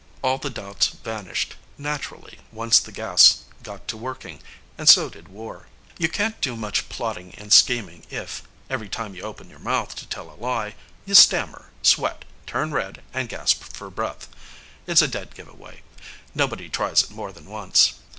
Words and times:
All 0.23 0.39
the 0.39 0.49
doubts 0.49 0.87
vanished, 0.87 1.57
naturally, 1.77 2.39
once 2.51 2.79
the 2.79 2.91
gas 2.91 3.43
got 3.61 3.87
to 3.89 3.95
working. 3.95 4.39
And 4.75 4.89
so 4.89 5.09
did 5.09 5.27
war. 5.27 5.67
You 5.99 6.09
can't 6.09 6.41
do 6.41 6.55
much 6.55 6.89
plotting 6.89 7.35
and 7.35 7.53
scheming 7.53 8.07
if, 8.09 8.41
every 8.67 8.89
time 8.89 9.13
you 9.13 9.21
open 9.21 9.47
your 9.47 9.59
mouth 9.59 9.95
to 9.97 10.07
tell 10.07 10.31
a 10.31 10.41
lie, 10.41 10.73
you 11.05 11.13
stammer, 11.13 11.69
sweat, 11.83 12.25
turn 12.47 12.71
red 12.71 13.03
and 13.13 13.29
gasp 13.29 13.61
for 13.61 13.91
breath. 13.91 14.27
It's 14.87 15.03
a 15.03 15.07
dead 15.07 15.35
giveaway. 15.35 15.83
Nobody 16.33 16.67
tries 16.67 17.03
it 17.03 17.11
more 17.11 17.31
than 17.31 17.45
once. 17.47 17.93